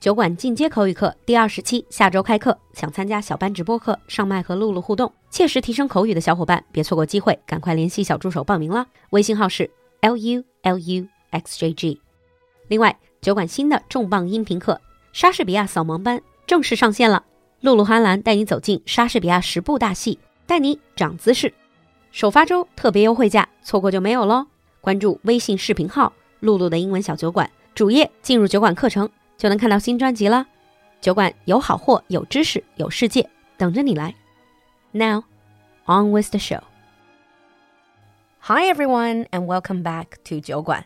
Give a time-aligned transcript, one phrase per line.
[0.00, 8.86] 酒馆进阶口语课第二十期下周开课，想参加小班直播课、上麦和露露互动、切实提升口语的小伙伴，别错过机会，赶快联系小助手报名了。
[9.10, 12.00] 微信号是 l u l u x j g。
[12.68, 14.72] 另外，酒馆新的重磅音频课
[15.12, 17.22] 《莎士比亚扫盲班》正式上线了，
[17.60, 21.52] 露露哈兰带你走进莎士比亚十部大戏，带你长姿势。
[22.10, 24.46] 首发周特别优惠价，错过就没有喽！
[24.80, 26.10] 关注微信视频号
[26.40, 29.06] “露露的英文小酒馆”，主页进入酒馆课程。
[29.39, 30.47] 就能看到新专辑了。
[31.01, 34.15] 酒馆有好货，有知识，有世界，等着你来。
[34.91, 35.23] Now,
[35.85, 36.61] on with the show.
[38.39, 40.85] Hi everyone, and welcome back to 酒馆.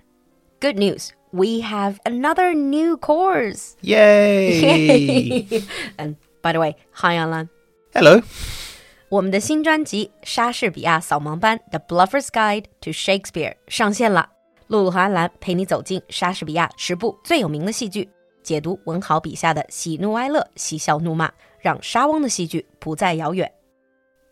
[0.59, 3.75] Good news, we have another new course.
[3.81, 5.47] Yay!
[5.97, 7.49] and by the way, hi Alan.
[7.93, 8.21] Hello.
[9.09, 14.29] 我们的新专辑《莎士比亚扫盲班》The Bluffer's Guide to Shakespeare 上线了。
[14.67, 18.07] 露露和安兰陪你走进莎士比亚十部最有名的戏剧。
[18.44, 23.50] 解读文豪笔下的喜怒哀乐、嬉笑怒骂，让莎翁的戏剧不再遥远。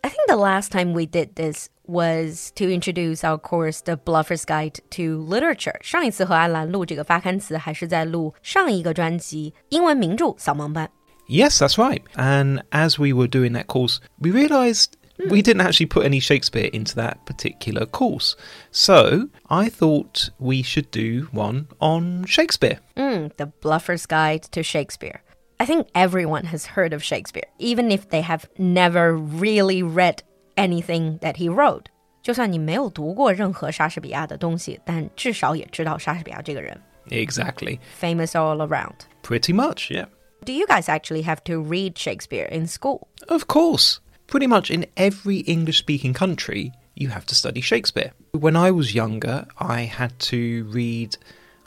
[0.03, 4.45] I think the last time we did this was to introduce our course The Bluffer's
[4.45, 5.78] Guide to Literature.
[5.81, 5.83] Literature。
[5.83, 10.91] 上一次和安澜录这个发刊词，还是在录上一个专辑英文名著扫盲班。
[11.29, 12.03] Yes, that's right.
[12.17, 14.92] And as we were doing that course, we realized
[15.30, 18.36] we didn't actually put any Shakespeare into that particular course.
[18.72, 22.80] So I thought we should do one on Shakespeare.
[22.95, 25.22] Mm, the Bluffer's Guide to Shakespeare.
[25.59, 30.22] I think everyone has heard of Shakespeare, even if they have never really read
[30.56, 31.89] anything that he wrote.
[32.22, 36.80] 就算你没有读过任何莎士比亚的东西，但至少也知道莎士比亚这个人。
[37.09, 37.80] Exactly.
[38.00, 39.08] Famous all around.
[39.23, 40.08] Pretty much, yeah.
[40.45, 43.08] Do you guys actually have to read Shakespeare in school?
[43.28, 43.97] Of course
[44.33, 48.12] pretty much in every English speaking country, you have to study Shakespeare.
[48.30, 51.19] When I was younger, I had to read,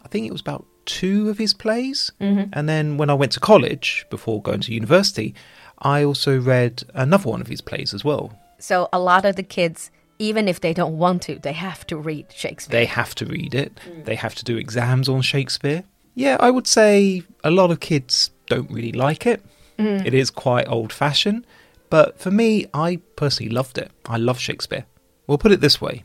[0.03, 2.11] I think it was about two of his plays.
[2.19, 2.49] Mm-hmm.
[2.53, 5.35] And then when I went to college, before going to university,
[5.77, 8.33] I also read another one of his plays as well.
[8.57, 11.97] So a lot of the kids, even if they don't want to, they have to
[11.97, 12.79] read Shakespeare.
[12.79, 14.05] They have to read it, mm.
[14.05, 15.83] they have to do exams on Shakespeare.
[16.15, 19.45] Yeah, I would say a lot of kids don't really like it.
[19.77, 20.03] Mm.
[20.03, 21.45] It is quite old fashioned.
[21.94, 23.90] But for me, I personally loved it.
[24.06, 24.84] I love Shakespeare.
[25.26, 26.04] We'll put it this way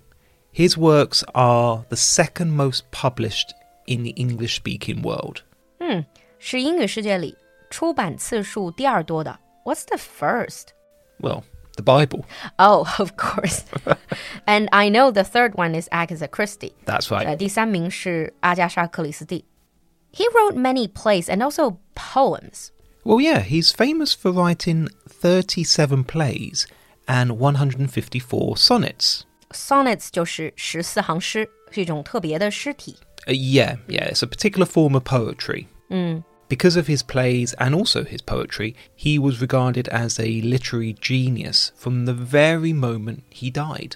[0.51, 3.53] his works are the second most published
[3.87, 5.43] in the English speaking world.
[5.81, 6.01] Hmm,
[9.63, 10.73] What's the first?
[11.19, 11.43] Well,
[11.75, 12.25] the Bible.
[12.57, 13.65] Oh, of course.
[14.47, 16.73] and I know the third one is Agatha Christie.
[16.85, 17.25] That's right.
[17.27, 19.43] 呃，第三名是阿加莎·克里斯蒂。
[20.13, 22.69] He wrote many plays and also poems.
[23.03, 26.65] Well, yeah, he's famous for writing 37 plays
[27.07, 29.21] and 154 sonnets.
[29.51, 32.97] Sonnets 就是十四行诗，是一种特别的诗体。
[33.27, 35.67] Uh, yeah, yeah, it's a particular form of poetry.
[35.89, 36.23] Mm.
[36.47, 41.71] Because of his plays and also his poetry, he was regarded as a literary genius
[41.75, 43.93] from the very moment he died.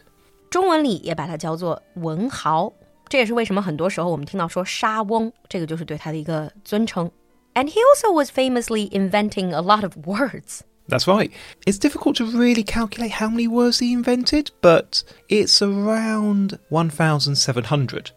[0.50, 2.74] 中文里也把它叫做文豪，
[3.08, 7.10] 这也是为什么很多时候我们听到说沙翁，这个就是对他的一个尊称。
[7.56, 10.64] and he also was famously inventing a lot of words.
[10.88, 11.32] That's right.
[11.68, 18.12] It's difficult to really calculate how many words he invented, but it's around 1,700.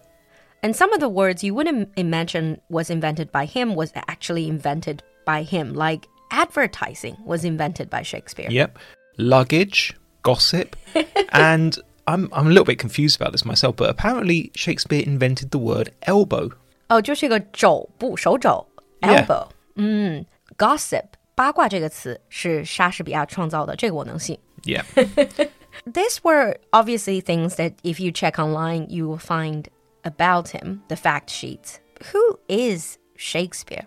[0.63, 5.03] And some of the words you wouldn't imagine was invented by him was actually invented
[5.27, 8.49] by him, like advertising was invented by Shakespeare.
[8.49, 8.79] Yep.
[9.19, 10.77] Luggage, gossip,
[11.31, 15.59] and I'm, I'm a little bit confused about this myself, but apparently Shakespeare invented the
[15.59, 16.53] word elbow.
[16.89, 18.67] 哦，就是一个肘部手肘
[19.01, 20.25] elbow，嗯，
[20.57, 21.05] gossip
[21.35, 24.39] 八卦这个词是莎士比亚创造的，这个我能信。
[24.65, 24.85] Yeah.
[25.87, 29.65] These were obviously things that if you check online, you will find
[30.03, 31.81] about him, the fact sheets.
[32.13, 33.87] Who is Shakespeare?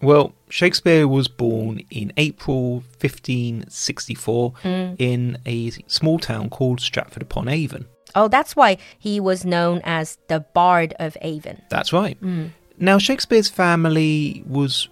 [0.00, 4.96] Well, Shakespeare was born in April 1564 mm.
[4.98, 7.86] in a small town called Stratford upon Avon.
[8.16, 11.62] Oh, that's why he was known as the Bard of Avon.
[11.70, 12.20] That's right.
[12.20, 12.50] Mm.
[12.79, 14.89] Now, Shakespeare's family was,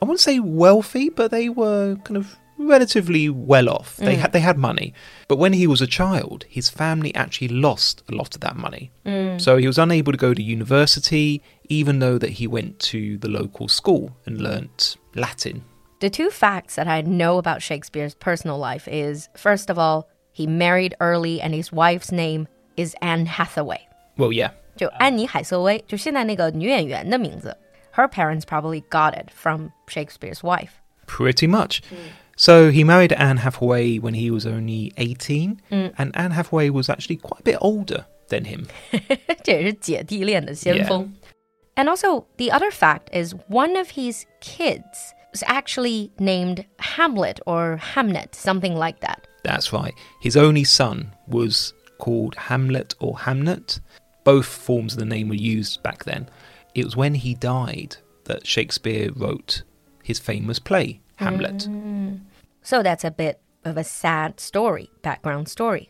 [0.00, 3.96] I wouldn't say wealthy, but they were kind of relatively well off.
[3.96, 4.18] They mm.
[4.18, 4.94] had they had money,
[5.28, 8.90] but when he was a child, his family actually lost a lot of that money.
[9.04, 9.40] Mm.
[9.40, 13.28] So he was unable to go to university, even though that he went to the
[13.28, 15.64] local school and learnt Latin.
[16.00, 20.46] The two facts that I know about Shakespeare's personal life is first of all, he
[20.46, 23.86] married early, and his wife's name is Anne Hathaway.
[24.18, 27.55] Well, yeah, 就安妮海瑟薇，就现在那个女演员的名字。
[27.93, 30.71] Her parents probably got it from Shakespeare's wife.
[31.07, 31.81] Pretty much.
[32.37, 35.93] So he married Anne Hathaway when he was only 18, mm.
[35.97, 38.67] and Anne Hathaway was actually quite a bit older than him.
[41.75, 47.77] And also, the other fact is one of his kids was actually named Hamlet or
[47.93, 49.27] Hamnet, something like that.
[49.43, 49.93] That's right.
[50.21, 53.79] His only son was called Hamlet or Hamnet.
[54.25, 56.29] Both forms of the name were used back then.
[56.75, 59.63] It was when he died that Shakespeare wrote
[60.03, 61.67] his famous play, Hamlet.
[61.69, 62.21] Mm.
[62.61, 65.89] So that's a bit of a sad story, background story.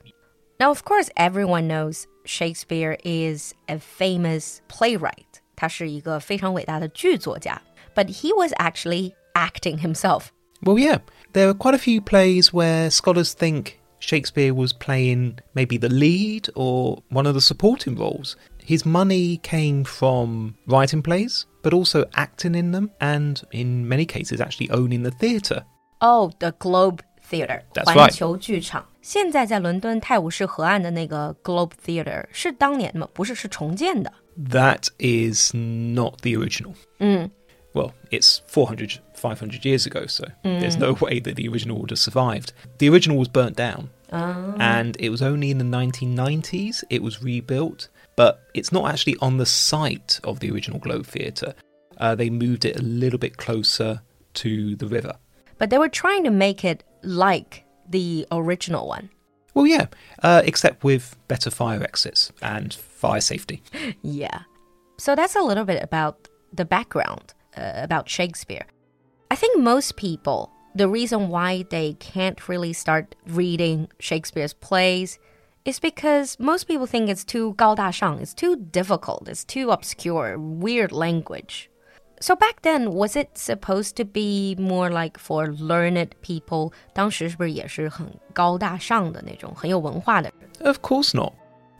[0.59, 5.41] Now, of course, everyone knows Shakespeare is a famous playwright.
[5.55, 7.61] 他是一个非常伟大的剧作家,
[7.93, 10.31] but he was actually acting himself.
[10.63, 10.99] Well, yeah.
[11.33, 16.49] There are quite a few plays where scholars think Shakespeare was playing maybe the lead
[16.55, 18.35] or one of the supporting roles.
[18.63, 24.39] His money came from writing plays, but also acting in them, and in many cases,
[24.39, 25.63] actually owning the theatre.
[25.99, 27.61] Oh, the Globe Theatre.
[27.73, 27.95] That's right.
[27.95, 28.85] 环球剧场。
[29.01, 33.07] 现在在伦敦泰晤士河岸的那个 Globe Theatre 是当年吗？
[33.13, 34.11] 不是，是重建的。
[34.49, 36.73] That is not the original.
[36.99, 37.29] Mm.
[37.76, 41.98] Well, it's 400, 500 years ago, so there's no way that the original would have
[41.98, 42.54] survived.
[42.78, 47.88] The original was burnt down, and it was only in the 1990s it was rebuilt,
[48.16, 51.54] but it's not actually on the site of the original Globe Theatre.
[51.98, 54.00] Uh, they moved it a little bit closer
[54.34, 55.14] to the river.
[55.58, 59.10] But they were trying to make it like the original one.
[59.52, 59.88] Well, yeah,
[60.22, 63.62] uh, except with better fire exits and fire safety.
[64.02, 64.40] Yeah.
[64.98, 68.65] So that's a little bit about the background uh, about Shakespeare.
[69.29, 75.19] I think most people, the reason why they can't really start reading Shakespeare's plays
[75.63, 80.91] is because most people think it's too 高大上, it's too difficult, it's too obscure, weird
[80.91, 81.69] language.
[82.19, 86.71] So back then, was it supposed to be more like for learned people?
[86.93, 90.67] 当时是不是也是很高大上的那种，很有文化的人？
[90.67, 91.33] Of course not.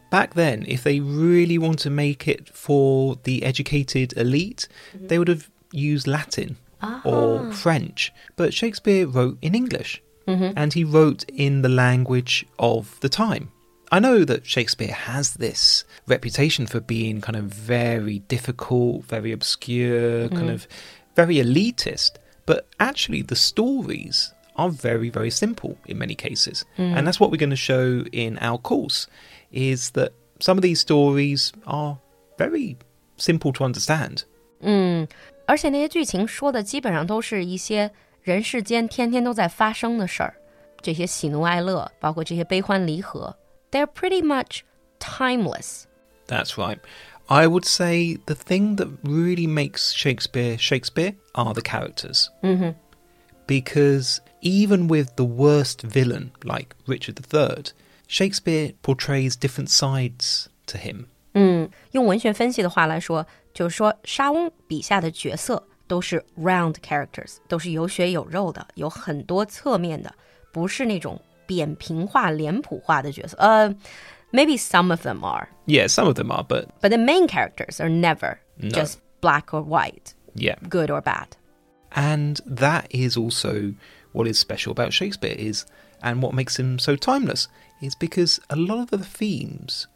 [0.09, 5.29] Back then, if they really want to make it for the educated elite, they would
[5.29, 5.45] have
[5.76, 6.56] used Latin
[7.04, 7.52] or ah.
[7.52, 8.12] French.
[8.36, 10.52] But Shakespeare wrote in English, mm-hmm.
[10.56, 13.50] and he wrote in the language of the time.
[13.92, 20.28] I know that Shakespeare has this reputation for being kind of very difficult, very obscure,
[20.28, 20.48] kind mm-hmm.
[20.48, 20.66] of
[21.14, 26.64] very elitist, but actually the stories are very, very simple in many cases.
[26.76, 27.04] And mm.
[27.04, 29.06] that's what we're going to show in our course
[29.52, 31.98] is that some of these stories are
[32.38, 32.76] very
[33.16, 34.24] simple to understand.
[34.62, 35.08] Mm.
[35.45, 37.91] 而且那些剧情说的基本上都是一些
[38.21, 40.33] 人世间天天都在发生的事儿，
[40.81, 43.35] 这些喜怒哀乐，包括这些悲欢离合，
[43.71, 44.61] they're pretty much
[44.99, 45.83] timeless.
[46.27, 46.79] That's right.
[47.27, 52.29] I would say the thing that really makes Shakespeare Shakespeare are the characters.
[53.47, 57.73] Because even with the worst villain, like Richard III,
[58.07, 61.07] Shakespeare portrays different sides to him.
[61.35, 70.13] 嗯，用文学分析的话来说，就是说莎翁笔下的角色都是 round characters，都是有血有肉的，有很多侧面的，
[70.51, 73.37] 不是那种扁平化、脸谱化的角色。
[73.37, 73.69] 呃、
[74.31, 77.89] maybe some of them are, Yeah, some of them are, but but the main characters are
[77.89, 78.69] never No.
[78.69, 80.57] just black or white, yeah.
[80.69, 81.27] good or bad.
[81.93, 83.73] And that is also
[84.13, 85.65] what is special about Shakespeare is
[86.01, 87.47] and what makes him so timeless
[87.81, 89.87] is because a lot of the themes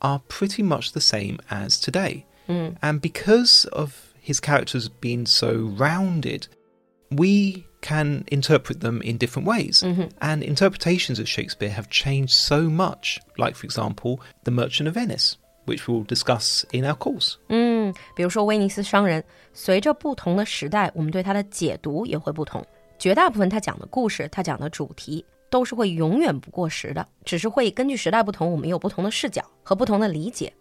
[0.00, 2.24] are pretty much the same as today.
[2.48, 6.48] And because of his characters being so rounded,
[7.10, 9.82] we can interpret them in different ways.
[10.20, 13.20] And interpretations of Shakespeare have changed so much.
[13.36, 17.36] Like, for example, The Merchant of Venice, which we'll discuss in our course.
[17.48, 22.66] 嗯，比如说威尼斯商人，随着不同的时代，我们对它的解读也会不同。
[22.98, 30.52] 绝大部分他讲的故事，他讲的主题 都是会永远不过时的，只是会根据时代不同，我们有不同的视角和不同的理解。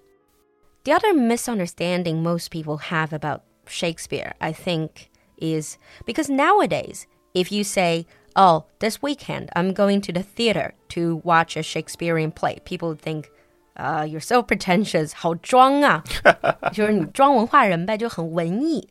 [0.84, 4.90] The other misunderstanding most people have about Shakespeare, I think,
[5.38, 8.06] is because nowadays, if you say,
[8.36, 13.26] Oh, this weekend I'm going to the theater to watch a Shakespearean play, people think,
[13.76, 16.04] uh, you're so pretentious, 好装啊，
[16.72, 18.88] 就是你装文化人呗，就很文艺。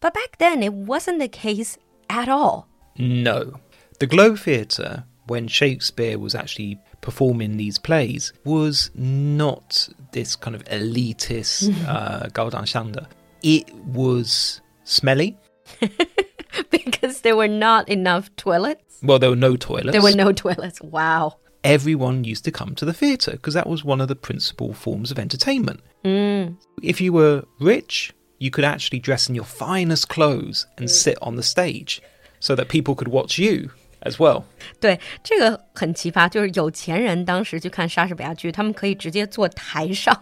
[0.00, 1.74] But back then, it wasn't the case
[2.08, 2.64] at all.
[2.96, 3.60] No.
[3.98, 10.63] The Globe Theatre, when Shakespeare was actually performing these plays, was not this kind of
[10.65, 13.07] elitist uh, Gaudanshanda.
[13.41, 15.37] It was smelly.
[16.69, 18.99] because there were not enough toilets.
[19.01, 19.91] Well, there were no toilets.
[19.91, 20.81] There were no toilets.
[20.81, 21.37] Wow.
[21.63, 25.11] Everyone used to come to the theatre because that was one of the principal forms
[25.11, 25.79] of entertainment.
[26.81, 31.37] If you were rich, you could actually dress in your finest clothes and sit on
[31.37, 32.01] the stage
[32.41, 33.71] so that people could watch you
[34.02, 34.44] as well.
[34.80, 40.16] 对，这个很奇葩，就是有钱人当时去看莎士比亚剧，他们可以直接坐台上，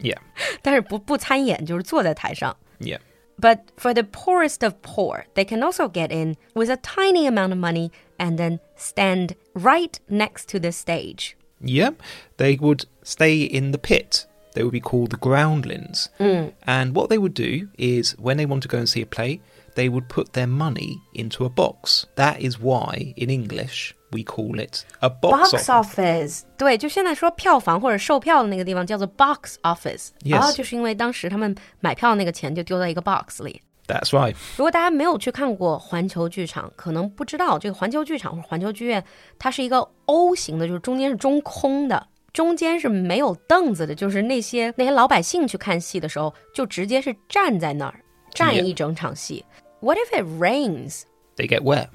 [0.00, 0.18] Yeah.
[0.62, 2.56] 但是不不参演，就是坐在台上。
[2.78, 2.98] Yeah.
[3.40, 7.50] But for the poorest of poor, they can also get in with a tiny amount
[7.50, 11.36] of money and then stand right next to the stage.
[11.60, 11.92] Yeah,
[12.36, 14.26] they would stay in the pit.
[14.54, 16.08] They would be called the groundlings.
[16.18, 19.40] And what they would do is when they want to go and see a play,
[19.74, 22.04] they would put their money into a box.
[22.16, 25.68] That is why in English we call it a box, Box office.
[25.68, 33.62] office，对，就现在说票房或者售票的那个地方叫做 box office， Yes 然后就是因为当时他们买票那个钱就丢在一个 box 里。
[33.86, 34.34] That's right.
[34.58, 39.02] 如果大家没有去看过环球剧场，可能不知道这个环球剧场或者环球剧院，
[39.38, 47.98] 它是一个 O 型的，就是中间是中空的，中间是没有凳子的，就是那些那些老百姓去看戏的时候，就直接是站在那儿
[48.34, 49.42] 站 Yeah 一整场戏。
[49.83, 51.89] What if it rains？They get wet.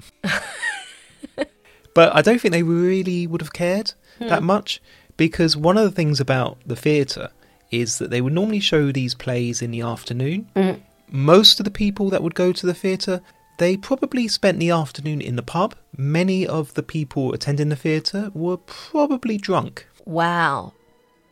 [1.95, 4.45] but I don't think they really would have cared that hmm.
[4.45, 4.79] much
[5.17, 7.29] because one of the things about the theatre
[7.71, 10.47] is that they would normally show these plays in the afternoon.
[10.55, 10.73] Hmm.
[11.09, 13.21] Most of the people that would go to the theatre,
[13.57, 15.73] they probably spent the afternoon in the pub.
[15.97, 19.87] Many of the people attending the theatre were probably drunk.
[20.05, 20.73] Wow.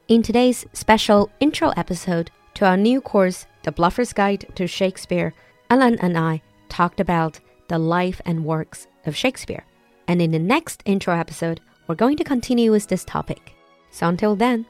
[0.07, 5.35] In today's special intro episode to our new course, The Bluffer's Guide to Shakespeare,
[5.69, 9.65] Alan and I talked about the life and works of Shakespeare.
[10.07, 13.53] And in the next intro episode, we're going to continue with this topic.
[13.91, 14.65] So until then,